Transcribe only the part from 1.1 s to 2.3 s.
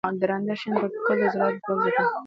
د عضلاتو ځواک زیاتوي.